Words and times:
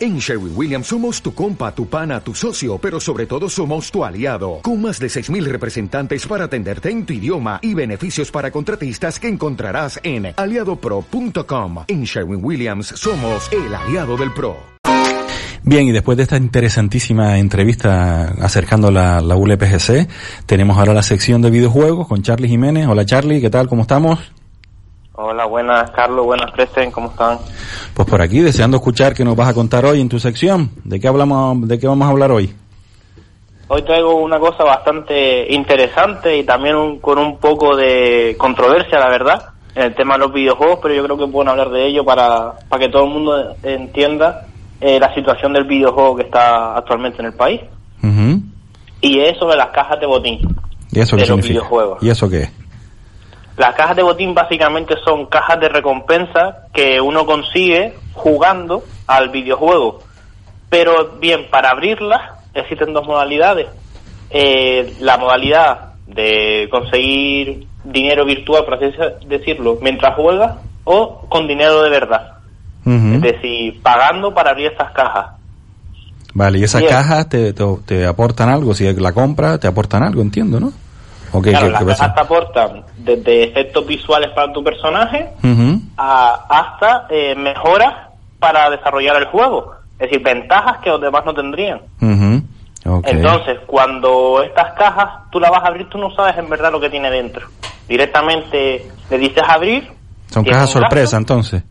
En 0.00 0.18
Sherwin 0.18 0.52
Williams 0.56 0.88
somos 0.88 1.22
tu 1.22 1.32
compa, 1.34 1.72
tu 1.72 1.86
pana, 1.86 2.20
tu 2.20 2.34
socio, 2.34 2.78
pero 2.78 2.98
sobre 2.98 3.26
todo 3.26 3.48
somos 3.48 3.92
tu 3.92 4.04
aliado, 4.04 4.58
con 4.62 4.82
más 4.82 4.98
de 4.98 5.06
6.000 5.06 5.44
representantes 5.44 6.26
para 6.26 6.46
atenderte 6.46 6.90
en 6.90 7.06
tu 7.06 7.12
idioma 7.12 7.60
y 7.62 7.74
beneficios 7.74 8.30
para 8.32 8.50
contratistas 8.50 9.20
que 9.20 9.28
encontrarás 9.28 10.00
en 10.02 10.34
aliadopro.com. 10.36 11.84
En 11.86 12.04
Sherwin 12.04 12.44
Williams 12.44 12.88
somos 12.88 13.48
el 13.52 13.72
aliado 13.72 14.16
del 14.16 14.32
PRO. 14.32 14.56
Bien, 15.62 15.86
y 15.86 15.92
después 15.92 16.16
de 16.16 16.24
esta 16.24 16.36
interesantísima 16.36 17.38
entrevista 17.38 18.34
acercando 18.40 18.90
la, 18.90 19.20
la 19.20 19.36
ULPGC, 19.36 20.08
tenemos 20.44 20.76
ahora 20.76 20.92
la 20.92 21.02
sección 21.02 21.40
de 21.40 21.50
videojuegos 21.50 22.08
con 22.08 22.20
Charlie 22.22 22.48
Jiménez. 22.48 22.88
Hola 22.88 23.06
Charlie, 23.06 23.40
¿qué 23.40 23.48
tal? 23.48 23.68
¿Cómo 23.68 23.82
estamos? 23.82 24.18
Hola, 25.16 25.44
buenas 25.44 25.92
Carlos, 25.92 26.26
buenas 26.26 26.50
Kristen, 26.50 26.90
¿cómo 26.90 27.08
están? 27.10 27.38
Pues 27.94 28.08
por 28.08 28.20
aquí, 28.20 28.40
deseando 28.40 28.78
escuchar 28.78 29.14
qué 29.14 29.24
nos 29.24 29.36
vas 29.36 29.48
a 29.48 29.54
contar 29.54 29.86
hoy 29.86 30.00
en 30.00 30.08
tu 30.08 30.18
sección. 30.18 30.70
¿De 30.82 30.98
qué 30.98 31.06
hablamos, 31.06 31.68
de 31.68 31.78
qué 31.78 31.86
vamos 31.86 32.08
a 32.08 32.10
hablar 32.10 32.32
hoy? 32.32 32.52
Hoy 33.68 33.82
traigo 33.82 34.16
una 34.16 34.40
cosa 34.40 34.64
bastante 34.64 35.54
interesante 35.54 36.36
y 36.36 36.42
también 36.42 36.98
con 36.98 37.18
un 37.18 37.38
poco 37.38 37.76
de 37.76 38.34
controversia, 38.36 38.98
la 38.98 39.08
verdad, 39.08 39.50
en 39.76 39.84
el 39.84 39.94
tema 39.94 40.14
de 40.14 40.20
los 40.20 40.32
videojuegos, 40.32 40.80
pero 40.82 40.94
yo 40.94 41.04
creo 41.04 41.16
que 41.16 41.28
pueden 41.28 41.48
hablar 41.48 41.70
de 41.70 41.86
ello 41.86 42.04
para, 42.04 42.54
para 42.68 42.84
que 42.84 42.90
todo 42.90 43.04
el 43.04 43.10
mundo 43.10 43.54
entienda 43.62 44.48
eh, 44.80 44.98
la 44.98 45.14
situación 45.14 45.52
del 45.52 45.64
videojuego 45.64 46.16
que 46.16 46.24
está 46.24 46.76
actualmente 46.76 47.20
en 47.20 47.26
el 47.26 47.34
país. 47.34 47.60
Y 49.00 49.20
es 49.20 49.38
sobre 49.38 49.56
las 49.56 49.68
cajas 49.68 50.00
de 50.00 50.06
botín. 50.06 50.40
¿Y 50.90 50.98
eso 50.98 51.16
qué 51.16 51.24
significa? 51.24 51.62
¿Y 52.00 52.08
eso 52.08 52.28
qué 52.28 52.42
es? 52.42 52.63
Las 53.56 53.74
cajas 53.74 53.96
de 53.96 54.02
botín 54.02 54.34
básicamente 54.34 54.94
son 55.04 55.26
cajas 55.26 55.60
de 55.60 55.68
recompensa 55.68 56.66
que 56.72 57.00
uno 57.00 57.24
consigue 57.24 57.94
jugando 58.14 58.82
al 59.06 59.28
videojuego. 59.28 60.00
Pero 60.68 61.16
bien, 61.20 61.48
para 61.50 61.70
abrirlas 61.70 62.22
existen 62.52 62.92
dos 62.92 63.06
modalidades. 63.06 63.68
Eh, 64.30 64.96
la 65.00 65.16
modalidad 65.18 65.94
de 66.06 66.68
conseguir 66.70 67.66
dinero 67.84 68.24
virtual, 68.24 68.64
por 68.64 68.74
así 68.74 68.96
decirlo, 69.26 69.78
mientras 69.80 70.16
juegas, 70.16 70.56
o 70.84 71.26
con 71.28 71.46
dinero 71.46 71.82
de 71.82 71.90
verdad. 71.90 72.30
Es 72.86 73.22
decir, 73.22 73.80
pagando 73.82 74.34
para 74.34 74.50
abrir 74.50 74.66
estas 74.66 74.92
cajas. 74.92 75.30
Vale, 76.34 76.58
y 76.58 76.64
esas 76.64 76.82
cajas 76.82 77.30
te, 77.30 77.54
te, 77.54 78.04
aportan 78.04 78.50
algo, 78.50 78.74
si 78.74 78.92
la 78.92 79.12
compra 79.12 79.56
te 79.56 79.66
aportan 79.66 80.02
algo, 80.02 80.20
entiendo, 80.20 80.60
¿no? 80.60 80.72
Claro, 81.42 81.70
las 81.70 81.84
cajas 81.84 82.14
te 82.14 82.20
aportan 82.20 82.84
desde 82.96 83.44
efectos 83.44 83.86
visuales 83.86 84.30
para 84.34 84.52
tu 84.52 84.62
personaje 84.62 85.30
hasta 85.96 87.06
eh, 87.10 87.34
mejoras 87.34 88.10
para 88.38 88.70
desarrollar 88.70 89.16
el 89.16 89.26
juego. 89.26 89.74
Es 89.98 90.10
decir, 90.10 90.22
ventajas 90.22 90.78
que 90.82 90.90
los 90.90 91.00
demás 91.00 91.24
no 91.24 91.34
tendrían. 91.34 91.80
Entonces, 93.04 93.58
cuando 93.66 94.42
estas 94.42 94.74
cajas 94.74 95.30
tú 95.30 95.40
las 95.40 95.50
vas 95.50 95.62
a 95.64 95.68
abrir, 95.68 95.88
tú 95.88 95.98
no 95.98 96.14
sabes 96.14 96.36
en 96.36 96.48
verdad 96.48 96.70
lo 96.70 96.80
que 96.80 96.90
tiene 96.90 97.10
dentro. 97.10 97.46
Directamente 97.88 98.86
le 99.10 99.18
dices 99.18 99.42
abrir. 99.46 99.90
Son 100.30 100.44
cajas 100.44 100.70
sorpresa, 100.70 101.16
entonces. 101.16 101.62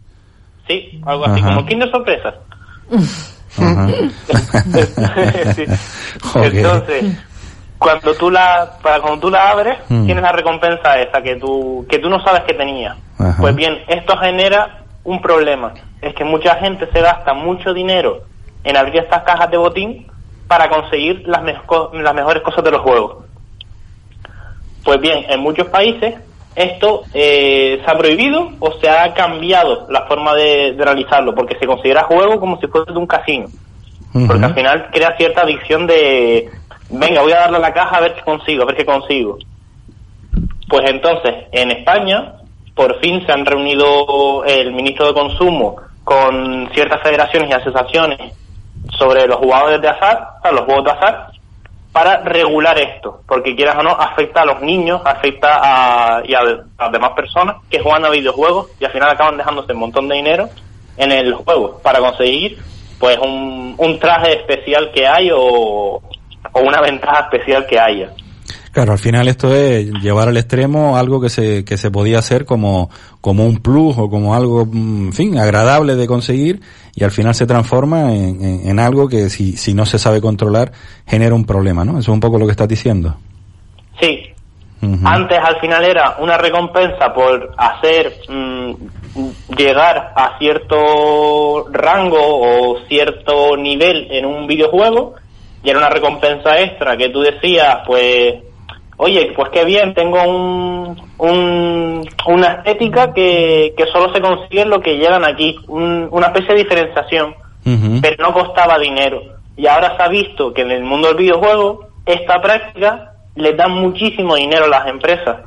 Sí, 0.68 1.02
algo 1.06 1.26
así, 1.26 1.42
como 1.42 1.66
Kinder 1.66 1.92
sorpresa. 1.92 2.34
Entonces, 6.36 7.18
cuando 7.84 8.14
tú 8.16 8.32
la 8.32 8.78
para 8.82 9.02
cuando 9.02 9.20
tú 9.20 9.30
la 9.30 9.50
abres 9.50 9.78
mm. 9.90 10.06
tienes 10.06 10.24
la 10.24 10.32
recompensa 10.32 10.98
esa 11.00 11.22
que 11.22 11.36
tú 11.36 11.86
que 11.90 12.00
tú 12.00 12.10
no 12.10 12.24
sabes 12.24 12.44
que 12.44 12.54
tenía. 12.54 12.96
Pues 13.40 13.56
bien 13.56 13.84
esto 13.88 14.18
genera 14.18 14.84
un 15.04 15.22
problema. 15.22 15.74
Es 16.02 16.16
que 16.16 16.24
mucha 16.24 16.56
gente 16.56 16.88
se 16.92 17.02
gasta 17.02 17.34
mucho 17.34 17.74
dinero 17.74 18.24
en 18.64 18.78
abrir 18.78 19.04
estas 19.04 19.24
cajas 19.24 19.52
de 19.52 19.58
botín 19.58 20.08
para 20.48 20.70
conseguir 20.70 21.24
las, 21.28 21.42
las 21.44 22.14
mejores 22.14 22.42
cosas 22.44 22.64
de 22.64 22.72
los 22.72 22.82
juegos. 22.82 23.26
Pues 24.84 25.00
bien 25.00 25.26
en 25.30 25.40
muchos 25.40 25.68
países 25.68 26.16
esto 26.56 27.04
eh, 27.14 27.82
se 27.84 27.92
ha 27.92 27.98
prohibido 27.98 28.52
o 28.60 28.72
se 28.80 28.90
ha 28.90 29.14
cambiado 29.14 29.88
la 29.90 30.06
forma 30.06 30.36
de, 30.36 30.76
realizarlo 30.78 31.34
porque 31.34 31.58
se 31.60 31.66
considera 31.66 32.04
juego 32.04 32.40
como 32.40 32.60
si 32.60 32.68
fuese 32.68 32.92
de 32.92 32.98
un 32.98 33.08
casino. 33.08 33.48
Porque 34.28 34.46
al 34.46 34.54
final 34.54 34.90
crea 34.92 35.18
cierta 35.18 35.42
adicción 35.42 35.88
de 35.88 36.48
venga, 36.94 37.22
voy 37.22 37.32
a 37.32 37.40
darle 37.40 37.58
a 37.58 37.62
la 37.62 37.74
caja 37.74 37.98
a 37.98 38.02
ver 38.02 38.14
qué 38.14 38.22
consigo, 38.22 38.64
a 38.64 38.66
ver 38.66 38.76
qué 38.76 38.86
consigo. 38.86 39.38
Pues 40.70 40.90
entonces, 40.90 41.46
en 41.52 41.72
España, 41.72 42.36
por 42.76 43.00
fin 43.00 43.26
se 43.26 43.32
han 43.32 43.46
reunido 43.46 44.44
el 44.46 44.72
ministro 44.74 45.08
de 45.08 45.14
Consumo 45.14 45.78
con 46.04 46.70
ciertas 46.74 47.02
federaciones 47.02 47.50
y 47.50 47.54
asociaciones 47.54 48.34
sobre 48.98 49.28
los 49.28 49.38
jugadores 49.38 49.82
de 49.82 49.90
azar, 49.90 50.28
los 50.52 50.62
juegos 50.62 50.86
de 50.86 50.92
azar, 50.92 51.32
para 51.92 52.18
regular 52.24 52.78
esto, 52.80 53.22
porque 53.28 53.56
quieras 53.56 53.76
o 53.78 53.84
no, 53.84 53.92
afecta 53.92 54.42
a 54.42 54.46
los 54.46 54.62
niños, 54.62 55.02
afecta 55.06 55.60
a, 55.62 56.24
y 56.26 56.34
a, 56.34 56.90
demás 56.90 57.12
personas 57.12 57.58
que 57.70 57.80
juegan 57.80 58.06
a 58.06 58.10
videojuegos 58.10 58.72
y 58.80 58.86
al 58.86 58.92
final 58.92 59.12
acaban 59.12 59.38
dejándose 59.38 59.74
un 59.74 59.80
montón 59.80 60.08
de 60.08 60.16
dinero 60.16 60.50
en 60.98 61.12
el 61.12 61.34
juego 61.36 61.80
para 61.84 62.00
conseguir 62.00 62.58
pues 63.00 63.18
un 63.20 64.00
traje 64.00 64.34
especial 64.34 64.92
que 64.92 65.06
hay 65.06 65.30
o, 65.34 66.02
o 66.52 66.62
una 66.62 66.82
ventaja 66.82 67.30
especial 67.32 67.66
que 67.66 67.80
haya. 67.80 68.10
Claro, 68.74 68.94
al 68.94 68.98
final 68.98 69.28
esto 69.28 69.54
es 69.54 69.92
llevar 70.02 70.30
al 70.30 70.38
extremo 70.38 70.98
algo 70.98 71.22
que 71.22 71.30
se, 71.30 71.64
que 71.64 71.78
se 71.78 71.92
podía 71.92 72.18
hacer 72.18 72.44
como, 72.44 72.90
como 73.22 73.46
un 73.46 73.58
plus 73.58 73.96
o 74.00 74.10
como 74.10 74.34
algo, 74.34 74.66
mm, 74.66 75.08
en 75.08 75.14
fin, 75.14 75.38
agradable 75.38 75.96
de 75.96 76.08
conseguir 76.08 76.60
y 76.96 77.04
al 77.04 77.12
final 77.12 77.36
se 77.36 77.46
transforma 77.46 78.12
en, 78.14 78.68
en, 78.68 78.80
algo 78.80 79.08
que 79.08 79.30
si, 79.30 79.58
si 79.58 79.76
no 79.76 79.86
se 79.86 80.00
sabe 80.00 80.22
controlar 80.22 80.72
genera 81.06 81.36
un 81.36 81.46
problema, 81.46 81.86
¿no? 81.86 81.92
Eso 81.92 82.00
es 82.00 82.16
un 82.16 82.20
poco 82.20 82.40
lo 82.40 82.46
que 82.46 82.52
estás 82.52 82.68
diciendo. 82.68 83.16
Sí. 84.02 84.30
Antes 85.06 85.40
al 85.40 85.62
final 85.62 85.86
era 85.86 86.18
una 86.20 86.38
recompensa 86.38 87.14
por 87.14 87.54
hacer 87.58 88.12
mm, 88.28 88.74
llegar 89.56 90.12
a 90.16 90.38
cierto 90.40 91.68
rango 91.72 92.20
o 92.20 92.80
cierto 92.90 93.56
nivel 93.56 94.08
en 94.12 94.26
un 94.26 94.46
videojuego 94.46 95.14
y 95.64 95.70
era 95.70 95.80
una 95.80 95.90
recompensa 95.90 96.60
extra 96.60 96.98
que 96.98 97.10
tú 97.10 97.22
decías, 97.22 97.80
pues, 97.88 98.36
oye, 98.98 99.32
pues 99.34 99.50
qué 99.50 99.64
bien, 99.64 99.94
tengo 99.94 100.22
un, 100.22 102.08
una 102.28 102.48
estética 102.48 103.14
que, 103.14 103.74
que 103.78 103.86
solo 103.88 104.14
se 104.14 104.20
consigue 104.20 104.62
en 104.62 104.70
lo 104.70 104.82
que 104.82 104.98
llegan 104.98 105.24
aquí, 105.24 105.58
una 105.68 106.28
especie 106.28 106.54
de 106.54 106.64
diferenciación, 106.64 107.36
pero 108.02 108.16
no 108.28 108.34
costaba 108.34 108.78
dinero. 108.78 109.22
Y 109.56 109.68
ahora 109.68 109.96
se 109.96 110.04
ha 110.04 110.08
visto 110.10 110.54
que 110.54 110.64
en 110.64 110.72
el 110.72 110.84
mundo 110.84 111.08
del 111.08 111.18
videojuego 111.18 111.88
esta 112.06 112.42
práctica 112.42 113.14
le 113.36 113.54
da 113.54 113.70
muchísimo 113.70 114.36
dinero 114.36 114.66
a 114.66 114.70
las 114.70 114.88
empresas. 114.88 115.38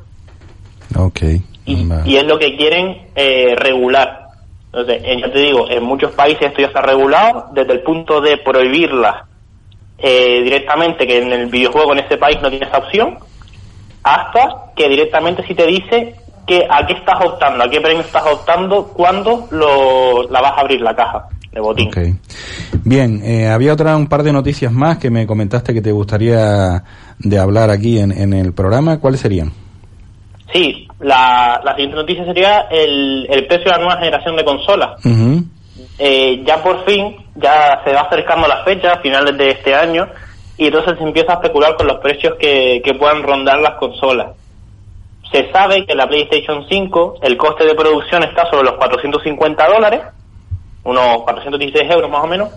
Ok. 0.97 1.21
Y, 1.66 2.16
es 2.16 2.25
lo 2.25 2.38
que 2.38 2.56
quieren 2.56 3.09
eh, 3.15 3.54
regular. 3.56 4.28
Entonces, 4.66 5.03
ya 5.21 5.31
te 5.31 5.38
digo, 5.41 5.69
en 5.69 5.83
muchos 5.83 6.12
países 6.12 6.43
esto 6.43 6.60
ya 6.60 6.69
está 6.69 6.81
regulado 6.81 7.48
desde 7.53 7.72
el 7.72 7.81
punto 7.81 8.21
de 8.21 8.38
prohibirla 8.38 9.27
eh, 9.99 10.43
directamente 10.43 11.07
que 11.07 11.19
en 11.23 11.33
el 11.33 11.47
videojuego 11.47 11.93
en 11.93 12.01
ese 12.01 12.17
país 12.17 12.39
no 12.43 12.51
tienes 12.51 12.69
esa 12.69 12.79
opción, 12.79 13.19
hasta 14.03 14.73
que 14.77 14.89
directamente 14.89 15.47
si 15.47 15.55
te 15.55 15.67
dice 15.67 16.15
que 16.47 16.67
a 16.71 16.87
qué 16.87 16.93
estás 16.93 17.25
optando, 17.25 17.65
a 17.65 17.69
qué 17.69 17.81
premio 17.81 18.03
estás 18.03 18.25
optando, 18.25 18.89
cuando 18.89 19.49
lo, 19.51 20.29
la 20.31 20.41
vas 20.41 20.53
a 20.57 20.61
abrir 20.61 20.81
la 20.81 20.95
caja 20.95 21.27
de 21.51 21.61
botín. 21.61 21.91
Bien, 22.84 23.21
eh, 23.25 23.49
había 23.49 23.73
otra 23.73 23.97
un 23.97 24.07
par 24.07 24.23
de 24.23 24.33
noticias 24.33 24.71
más 24.71 24.99
que 24.99 25.11
me 25.11 25.27
comentaste 25.27 25.75
que 25.75 25.83
te 25.83 25.91
gustaría 25.91 26.84
de 27.19 27.39
hablar 27.39 27.71
aquí 27.71 27.99
en, 27.99 28.13
en 28.13 28.33
el 28.33 28.53
programa. 28.53 29.01
¿Cuáles 29.01 29.21
serían? 29.21 29.51
Sí, 30.53 30.87
la, 31.01 31.61
la 31.65 31.73
siguiente 31.73 31.97
noticia 31.97 32.25
sería 32.25 32.67
el, 32.71 33.27
el 33.28 33.47
precio 33.47 33.65
de 33.65 33.71
la 33.71 33.78
nueva 33.78 33.97
generación 33.97 34.37
de 34.37 34.45
consolas. 34.45 35.01
Eh, 35.99 36.45
ya 36.47 36.63
por 36.63 36.84
fin, 36.84 37.17
ya 37.36 37.82
se 37.84 37.92
va 37.92 38.02
acercando 38.02 38.48
la 38.48 38.64
fecha, 38.64 38.98
finales 38.98 39.36
de 39.36 39.50
este 39.50 39.74
año, 39.74 40.09
y 40.56 40.66
entonces 40.66 40.97
se 40.98 41.04
empieza 41.04 41.33
a 41.33 41.36
especular 41.36 41.77
con 41.77 41.86
los 41.86 41.98
precios 41.98 42.34
que, 42.38 42.80
que 42.84 42.94
puedan 42.94 43.22
rondar 43.22 43.59
las 43.60 43.74
consolas. 43.78 44.28
Se 45.33 45.50
sabe 45.53 45.84
que 45.86 45.94
la 45.94 46.06
PlayStation 46.06 46.65
5, 46.68 47.16
el 47.22 47.36
coste 47.36 47.65
de 47.65 47.74
producción 47.74 48.22
está 48.22 48.48
sobre 48.50 48.65
los 48.65 48.74
450 48.74 49.68
dólares, 49.68 50.00
unos 50.84 51.22
416 51.24 51.91
euros 51.91 52.10
más 52.10 52.24
o 52.24 52.27
menos, 52.27 52.48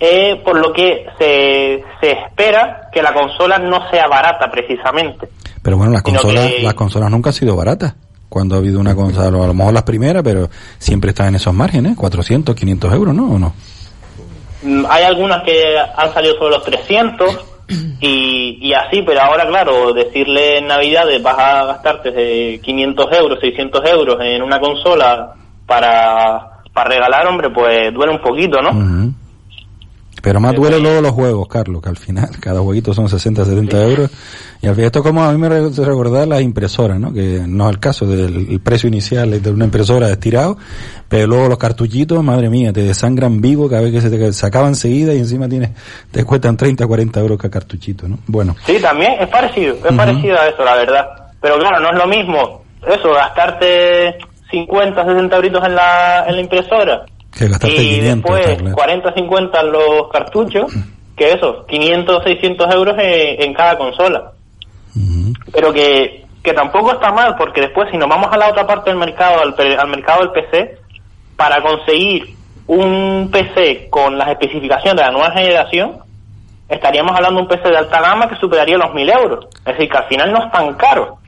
eh, 0.00 0.40
por 0.44 0.58
lo 0.58 0.72
que 0.72 1.06
se, 1.18 1.84
se 2.00 2.12
espera 2.12 2.88
que 2.92 3.02
la 3.02 3.12
consola 3.12 3.58
no 3.58 3.88
sea 3.90 4.08
barata 4.08 4.50
precisamente. 4.50 5.28
Pero 5.62 5.76
bueno, 5.76 5.92
las 5.92 6.02
consolas, 6.02 6.50
las 6.62 6.74
consolas 6.74 7.10
nunca 7.10 7.30
han 7.30 7.34
sido 7.34 7.56
baratas 7.56 7.94
cuando 8.28 8.56
ha 8.56 8.58
habido 8.58 8.80
una 8.80 8.96
consola, 8.96 9.28
a 9.28 9.46
lo 9.46 9.54
mejor 9.54 9.72
las 9.72 9.84
primeras, 9.84 10.24
pero 10.24 10.50
siempre 10.78 11.10
está 11.10 11.28
en 11.28 11.36
esos 11.36 11.54
márgenes, 11.54 11.96
400, 11.96 12.54
500 12.56 12.92
euros, 12.92 13.14
¿no? 13.14 13.30
¿O 13.30 13.38
no? 13.38 13.54
Mm, 14.64 14.86
hay 14.88 15.04
algunas 15.04 15.42
que 15.42 15.76
han 15.78 16.12
salido 16.12 16.34
sobre 16.36 16.54
los 16.56 16.64
300 16.64 17.50
y, 18.00 18.72
así, 18.74 19.02
pero 19.02 19.20
ahora, 19.22 19.46
claro, 19.46 19.92
decirle 19.92 20.58
en 20.58 20.66
Navidades 20.66 21.22
vas 21.22 21.38
a 21.38 21.64
gastarte 21.66 22.10
de 22.10 22.60
500 22.62 23.12
euros, 23.12 23.38
600 23.40 23.90
euros 23.90 24.18
en 24.20 24.42
una 24.42 24.60
consola 24.60 25.34
para, 25.66 26.60
para 26.72 26.90
regalar, 26.90 27.26
hombre, 27.26 27.50
pues 27.50 27.92
duele 27.94 28.12
un 28.12 28.20
poquito, 28.20 28.60
¿no? 28.60 29.14
Pero 30.24 30.40
más 30.40 30.54
duele 30.54 30.80
luego 30.80 31.02
los 31.02 31.12
juegos, 31.12 31.46
Carlos, 31.48 31.82
que 31.82 31.90
al 31.90 31.98
final 31.98 32.30
cada 32.40 32.60
jueguito 32.60 32.94
son 32.94 33.10
60, 33.10 33.44
70 33.44 33.84
euros. 33.84 34.10
Y 34.62 34.66
al 34.66 34.74
final 34.74 34.86
esto 34.86 35.02
como 35.02 35.22
a 35.22 35.30
mí 35.30 35.38
me 35.38 35.50
recordar 35.50 36.26
las 36.26 36.40
impresoras, 36.40 36.98
¿no? 36.98 37.12
Que 37.12 37.42
no 37.46 37.68
es 37.68 37.74
el 37.74 37.78
caso 37.78 38.06
del 38.06 38.58
precio 38.60 38.88
inicial 38.88 39.42
de 39.42 39.50
una 39.50 39.66
impresora 39.66 40.08
estirado, 40.08 40.56
pero 41.10 41.26
luego 41.26 41.48
los 41.48 41.58
cartuchitos, 41.58 42.24
madre 42.24 42.48
mía, 42.48 42.72
te 42.72 42.80
desangran 42.80 43.42
vivo 43.42 43.68
cada 43.68 43.82
vez 43.82 43.92
que 43.92 44.00
se 44.00 44.08
te 44.08 44.32
sacaban 44.32 44.68
enseguida 44.68 45.12
y 45.12 45.18
encima 45.18 45.46
tienes, 45.46 45.72
te 46.10 46.24
cuestan 46.24 46.56
30, 46.56 46.86
40 46.86 47.20
euros 47.20 47.36
cada 47.36 47.50
cartuchito, 47.50 48.08
¿no? 48.08 48.18
Bueno. 48.26 48.56
Sí, 48.64 48.78
también 48.80 49.12
es 49.20 49.28
parecido, 49.28 49.74
es 49.74 49.94
parecido 49.94 50.40
a 50.40 50.48
eso, 50.48 50.64
la 50.64 50.76
verdad. 50.76 51.06
Pero 51.42 51.58
claro, 51.58 51.80
no 51.80 51.90
es 51.90 51.98
lo 51.98 52.06
mismo 52.06 52.62
eso, 52.86 53.12
gastarte 53.12 54.16
50, 54.50 55.04
60 55.04 55.36
euritos 55.36 55.66
en 55.66 55.74
la, 55.74 56.24
en 56.26 56.36
la 56.36 56.40
impresora 56.40 57.04
y 57.40 58.00
después 58.00 58.62
40, 58.72 59.14
50 59.14 59.62
los 59.64 60.10
cartuchos, 60.12 60.72
que 61.16 61.32
eso, 61.32 61.64
500, 61.66 62.24
600 62.24 62.74
euros 62.74 62.96
en, 62.98 63.54
cada 63.54 63.76
consola. 63.76 64.32
Pero 65.52 65.72
que, 65.72 66.24
que 66.42 66.52
tampoco 66.52 66.92
está 66.92 67.12
mal, 67.12 67.36
porque 67.36 67.62
después 67.62 67.88
si 67.90 67.96
nos 67.96 68.08
vamos 68.08 68.28
a 68.32 68.36
la 68.36 68.48
otra 68.48 68.66
parte 68.66 68.90
del 68.90 68.98
mercado, 68.98 69.40
al, 69.40 69.78
al 69.78 69.88
mercado 69.88 70.20
del 70.20 70.30
PC, 70.30 70.78
para 71.36 71.60
conseguir 71.60 72.34
un 72.66 73.28
PC 73.30 73.88
con 73.90 74.16
las 74.16 74.28
especificaciones 74.28 74.96
de 74.96 75.02
la 75.02 75.12
nueva 75.12 75.32
generación, 75.32 75.98
estaríamos 76.68 77.14
hablando 77.14 77.36
de 77.36 77.42
un 77.42 77.48
PC 77.48 77.68
de 77.68 77.76
alta 77.76 78.00
gama 78.00 78.28
que 78.28 78.36
superaría 78.36 78.78
los 78.78 78.94
1000 78.94 79.10
euros. 79.10 79.46
Es 79.58 79.64
decir, 79.64 79.88
que 79.88 79.98
al 79.98 80.08
final 80.08 80.32
no 80.32 80.44
es 80.44 80.52
tan 80.52 80.74
caro. 80.74 81.18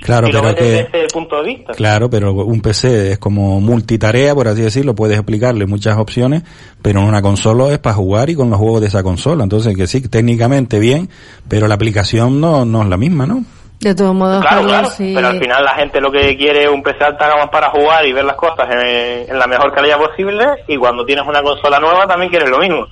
Claro, 0.00 0.28
pero 0.32 0.54
que, 0.54 1.06
punto 1.12 1.36
de 1.36 1.42
vista. 1.44 1.72
Claro, 1.74 2.08
pero 2.08 2.32
un 2.32 2.60
PC 2.60 3.12
es 3.12 3.18
como 3.18 3.60
multitarea, 3.60 4.34
por 4.34 4.48
así 4.48 4.62
decirlo, 4.62 4.94
puedes 4.94 5.18
aplicarle 5.18 5.66
muchas 5.66 5.98
opciones, 5.98 6.42
pero 6.82 7.00
en 7.00 7.06
una 7.06 7.22
consola 7.22 7.72
es 7.72 7.78
para 7.78 7.94
jugar 7.94 8.30
y 8.30 8.34
con 8.34 8.50
los 8.50 8.58
juegos 8.58 8.80
de 8.80 8.88
esa 8.88 9.02
consola. 9.02 9.44
Entonces, 9.44 9.76
que 9.76 9.86
sí, 9.86 10.08
técnicamente 10.08 10.78
bien, 10.78 11.08
pero 11.48 11.68
la 11.68 11.74
aplicación 11.74 12.40
no, 12.40 12.64
no 12.64 12.82
es 12.82 12.88
la 12.88 12.96
misma, 12.96 13.26
¿no? 13.26 13.44
De 13.80 13.94
todos 13.94 14.14
modos, 14.14 14.42
claro, 14.42 14.66
claro. 14.66 14.88
pero 14.98 15.26
al 15.26 15.38
final 15.38 15.64
la 15.64 15.74
gente 15.74 16.02
lo 16.02 16.12
que 16.12 16.36
quiere 16.36 16.64
es 16.64 16.70
un 16.70 16.82
PC 16.82 17.02
alta 17.02 17.28
gama 17.28 17.50
para 17.50 17.70
jugar 17.70 18.06
y 18.06 18.12
ver 18.12 18.26
las 18.26 18.36
cosas 18.36 18.68
en, 18.70 19.30
en 19.30 19.38
la 19.38 19.46
mejor 19.46 19.72
calidad 19.72 19.96
posible, 19.96 20.44
y 20.68 20.76
cuando 20.76 21.06
tienes 21.06 21.26
una 21.26 21.42
consola 21.42 21.80
nueva 21.80 22.06
también 22.06 22.30
quieres 22.30 22.50
lo 22.50 22.58
mismo. 22.58 22.86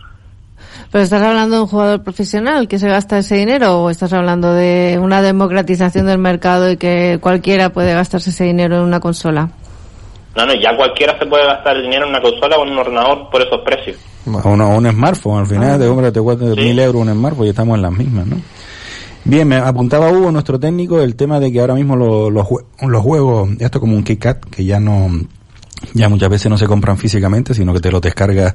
¿Pero 0.90 1.04
estás 1.04 1.22
hablando 1.22 1.56
de 1.56 1.62
un 1.62 1.68
jugador 1.68 2.02
profesional 2.02 2.66
que 2.66 2.78
se 2.78 2.88
gasta 2.88 3.18
ese 3.18 3.36
dinero 3.36 3.82
o 3.82 3.90
estás 3.90 4.12
hablando 4.14 4.54
de 4.54 4.98
una 5.00 5.20
democratización 5.20 6.06
del 6.06 6.18
mercado 6.18 6.70
y 6.70 6.78
que 6.78 7.18
cualquiera 7.20 7.70
puede 7.70 7.92
gastarse 7.92 8.30
ese 8.30 8.44
dinero 8.44 8.76
en 8.76 8.82
una 8.84 8.98
consola? 8.98 9.50
No, 10.34 10.46
no, 10.46 10.54
ya 10.54 10.74
cualquiera 10.76 11.18
se 11.18 11.26
puede 11.26 11.44
gastar 11.44 11.76
el 11.76 11.82
dinero 11.82 12.04
en 12.04 12.10
una 12.10 12.22
consola 12.22 12.56
o 12.56 12.64
en 12.64 12.72
un 12.72 12.78
ordenador 12.78 13.28
por 13.30 13.42
esos 13.42 13.60
precios. 13.64 13.98
O 14.24 14.48
un 14.48 14.90
smartphone, 14.90 15.40
al 15.40 15.46
final 15.46 15.70
ah. 15.72 15.78
de 15.78 15.88
hombre 15.88 16.12
te 16.12 16.20
cuesta 16.20 16.44
mil 16.44 16.78
euros 16.78 17.02
un 17.02 17.12
smartphone 17.12 17.46
y 17.46 17.50
estamos 17.50 17.76
en 17.76 17.82
las 17.82 17.92
mismas, 17.92 18.26
¿no? 18.26 18.36
Bien, 19.24 19.46
me 19.46 19.56
apuntaba 19.56 20.10
Hugo, 20.10 20.32
nuestro 20.32 20.58
técnico, 20.58 21.02
el 21.02 21.16
tema 21.16 21.38
de 21.38 21.52
que 21.52 21.60
ahora 21.60 21.74
mismo 21.74 21.96
los, 21.96 22.32
los, 22.32 22.46
los 22.80 23.02
juegos, 23.02 23.50
esto 23.58 23.78
como 23.78 23.94
un 23.94 24.04
KitKat, 24.04 24.44
que 24.46 24.64
ya 24.64 24.80
no, 24.80 25.10
ya 25.94 26.08
muchas 26.08 26.28
veces 26.28 26.50
no 26.50 26.58
se 26.58 26.66
compran 26.66 26.98
físicamente, 26.98 27.54
sino 27.54 27.72
que 27.72 27.80
te 27.80 27.90
lo 27.90 28.00
descargas 28.00 28.54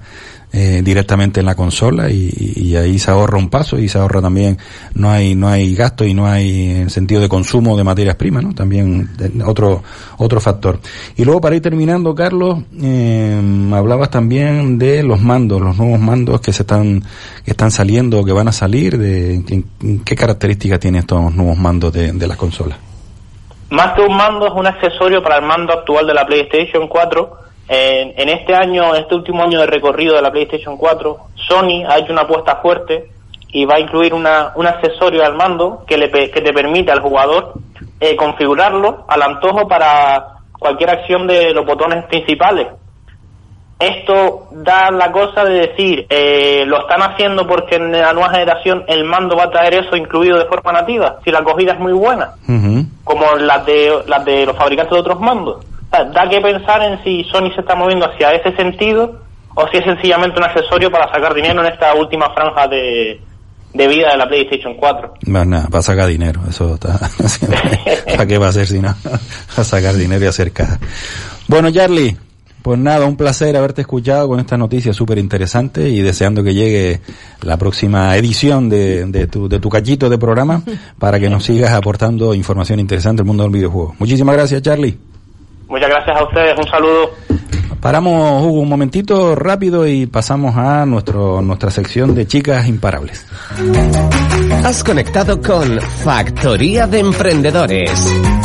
eh, 0.51 0.81
directamente 0.83 1.39
en 1.39 1.45
la 1.45 1.55
consola 1.55 2.09
y, 2.09 2.75
ahí 2.75 2.97
se 2.97 3.11
ahorra 3.11 3.37
un 3.37 3.49
paso 3.49 3.77
y 3.77 3.87
se 3.87 3.99
ahorra 3.99 4.19
también, 4.21 4.57
no 4.95 5.11
hay, 5.11 5.35
no 5.35 5.47
hay 5.47 5.75
gasto 5.75 6.05
y 6.05 6.13
no 6.13 6.25
hay 6.25 6.71
en 6.71 6.89
sentido 6.89 7.21
de 7.21 7.29
consumo 7.29 7.77
de 7.77 7.83
materias 7.83 8.15
primas, 8.15 8.43
¿no? 8.43 8.53
También 8.53 9.09
otro, 9.45 9.83
otro 10.17 10.39
factor. 10.39 10.79
Y 11.15 11.23
luego 11.23 11.39
para 11.39 11.55
ir 11.55 11.61
terminando, 11.61 12.15
Carlos, 12.15 12.63
eh, 12.81 13.69
hablabas 13.73 14.09
también 14.09 14.79
de 14.79 15.03
los 15.03 15.21
mandos, 15.21 15.61
los 15.61 15.77
nuevos 15.77 15.99
mandos 15.99 16.41
que 16.41 16.51
se 16.51 16.63
están, 16.63 17.03
que 17.45 17.51
están 17.51 17.69
saliendo, 17.69 18.23
que 18.25 18.31
van 18.31 18.47
a 18.47 18.51
salir, 18.51 18.97
de, 18.97 19.63
¿qué 20.03 20.15
características 20.15 20.79
tienen 20.79 21.01
estos 21.01 21.33
nuevos 21.33 21.57
mandos 21.57 21.93
de, 21.93 22.11
de 22.11 22.27
las 22.27 22.37
consolas? 22.37 22.92
Más 23.73 23.93
que 23.93 24.01
un 24.01 24.15
mando, 24.15 24.45
es 24.45 24.53
un 24.53 24.67
accesorio 24.67 25.23
para 25.23 25.37
el 25.37 25.41
mando 25.41 25.73
actual 25.73 26.05
de 26.05 26.13
la 26.13 26.27
PlayStation 26.27 26.87
4. 26.87 27.37
En, 27.69 28.29
este 28.29 28.53
año, 28.53 28.93
este 28.93 29.15
último 29.15 29.41
año 29.41 29.59
de 29.61 29.65
recorrido 29.65 30.15
de 30.15 30.21
la 30.21 30.31
PlayStation 30.31 30.77
4, 30.77 31.17
Sony 31.33 31.83
ha 31.89 31.97
hecho 31.97 32.11
una 32.11 32.21
apuesta 32.21 32.57
fuerte 32.57 33.09
y 33.47 33.65
va 33.65 33.77
a 33.77 33.79
incluir 33.79 34.13
una, 34.13 34.51
un 34.53 34.67
accesorio 34.67 35.25
al 35.25 35.33
mando 35.33 35.83
que, 35.87 35.97
le, 35.97 36.11
que 36.11 36.41
te 36.41 36.53
permite 36.53 36.91
al 36.91 36.99
jugador 36.99 37.53
eh, 37.99 38.15
configurarlo 38.15 39.05
al 39.07 39.23
antojo 39.23 39.67
para 39.67 40.35
cualquier 40.59 40.91
acción 40.91 41.25
de 41.25 41.51
los 41.51 41.65
botones 41.65 42.05
principales. 42.05 42.67
Esto 43.79 44.49
da 44.51 44.91
la 44.91 45.11
cosa 45.11 45.45
de 45.45 45.67
decir, 45.67 46.05
eh, 46.09 46.63
lo 46.67 46.81
están 46.81 47.01
haciendo 47.01 47.47
porque 47.47 47.77
en 47.77 47.91
la 47.91 48.13
nueva 48.13 48.29
generación 48.29 48.83
el 48.87 49.03
mando 49.03 49.35
va 49.35 49.45
a 49.45 49.49
traer 49.49 49.73
eso 49.73 49.95
incluido 49.95 50.37
de 50.37 50.45
forma 50.45 50.73
nativa, 50.73 51.17
si 51.25 51.31
la 51.31 51.39
acogida 51.39 51.73
es 51.73 51.79
muy 51.79 51.93
buena, 51.93 52.35
como 53.13 53.35
las 53.35 53.65
de, 53.65 54.03
las 54.07 54.25
de 54.25 54.45
los 54.45 54.57
fabricantes 54.57 54.93
de 54.93 54.99
otros 54.99 55.19
mandos. 55.19 55.63
da 55.91 56.27
que 56.29 56.41
pensar 56.41 56.81
en 56.83 57.03
si 57.03 57.23
Sony 57.25 57.51
se 57.53 57.61
está 57.61 57.75
moviendo 57.75 58.09
hacia 58.09 58.33
ese 58.33 58.55
sentido 58.55 59.19
o 59.55 59.67
si 59.67 59.77
es 59.77 59.83
sencillamente 59.83 60.39
un 60.39 60.45
accesorio 60.45 60.91
para 60.91 61.11
sacar 61.11 61.33
dinero 61.33 61.63
en 61.63 61.71
esta 61.71 61.93
última 61.93 62.33
franja 62.33 62.67
de, 62.67 63.19
vida 63.73 64.11
de 64.11 64.17
la 64.17 64.27
PlayStation 64.27 64.73
4. 64.75 65.13
Más 65.27 65.45
nada, 65.45 65.67
para 65.69 65.83
sacar 65.83 66.07
dinero, 66.07 66.41
eso 66.49 66.73
está... 66.73 66.99
¿Para 68.05 68.25
qué 68.25 68.37
va 68.39 68.47
a 68.47 68.51
ser 68.51 68.65
si 68.65 68.79
no? 68.79 68.89
a 69.57 69.63
sacar 69.63 69.93
dinero 69.93 70.25
y 70.25 70.27
hacer 70.27 70.51
caja. 70.51 70.79
Bueno, 71.47 71.71
Charlie, 71.71 72.17
pues 72.63 72.79
nada, 72.79 73.05
un 73.05 73.17
placer 73.17 73.55
haberte 73.57 73.81
escuchado 73.81 74.29
con 74.29 74.39
esta 74.39 74.57
noticia 74.57 74.93
súper 74.93 75.17
interesante 75.17 75.89
y 75.89 75.99
deseando 76.01 76.43
que 76.43 76.53
llegue 76.53 77.01
la 77.41 77.57
próxima 77.57 78.15
edición 78.15 78.69
de, 78.69 79.05
de, 79.05 79.27
tu, 79.27 79.49
de 79.49 79.59
tu 79.59 79.69
cachito 79.69 80.09
de 80.09 80.17
programa 80.17 80.63
para 80.97 81.19
que 81.19 81.29
nos 81.29 81.43
sigas 81.43 81.71
aportando 81.73 82.33
información 82.33 82.79
interesante 82.79 83.19
del 83.19 83.27
mundo 83.27 83.43
del 83.43 83.51
videojuego. 83.51 83.95
Muchísimas 83.99 84.35
gracias, 84.35 84.61
Charlie. 84.61 84.97
Muchas 85.67 85.89
gracias 85.89 86.17
a 86.17 86.23
ustedes, 86.23 86.57
un 86.57 86.67
saludo. 86.67 87.09
Paramos, 87.81 88.41
Hugo, 88.43 88.61
un 88.61 88.69
momentito 88.69 89.35
rápido 89.35 89.85
y 89.85 90.05
pasamos 90.05 90.55
a 90.55 90.85
nuestro, 90.85 91.41
nuestra 91.41 91.69
sección 91.69 92.15
de 92.15 92.25
chicas 92.25 92.65
imparables. 92.65 93.25
Has 94.63 94.85
conectado 94.85 95.41
con 95.41 95.81
Factoría 95.81 96.87
de 96.87 96.99
Emprendedores. 96.99 97.91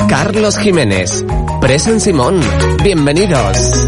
Carlos 0.08 0.58
Jiménez. 0.58 1.24
Presen 1.60 2.00
Simón. 2.00 2.40
Bienvenidos. 2.82 3.86